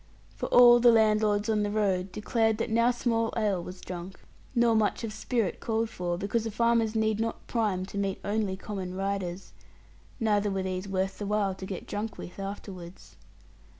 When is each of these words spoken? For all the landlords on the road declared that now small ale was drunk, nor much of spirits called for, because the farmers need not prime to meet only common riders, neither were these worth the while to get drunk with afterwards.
For 0.35 0.47
all 0.47 0.79
the 0.79 0.91
landlords 0.91 1.47
on 1.47 1.61
the 1.61 1.69
road 1.69 2.11
declared 2.11 2.57
that 2.57 2.71
now 2.71 2.89
small 2.89 3.31
ale 3.37 3.61
was 3.63 3.79
drunk, 3.81 4.19
nor 4.55 4.73
much 4.75 5.03
of 5.03 5.13
spirits 5.13 5.59
called 5.59 5.91
for, 5.91 6.17
because 6.17 6.43
the 6.43 6.49
farmers 6.49 6.95
need 6.95 7.19
not 7.19 7.45
prime 7.45 7.85
to 7.85 7.99
meet 7.99 8.19
only 8.25 8.57
common 8.57 8.95
riders, 8.95 9.53
neither 10.19 10.49
were 10.49 10.63
these 10.63 10.87
worth 10.89 11.19
the 11.19 11.27
while 11.27 11.53
to 11.53 11.67
get 11.67 11.85
drunk 11.85 12.17
with 12.17 12.39
afterwards. 12.39 13.15